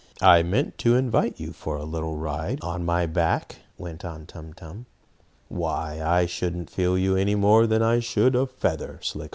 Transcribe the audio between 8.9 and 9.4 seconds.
Slicko.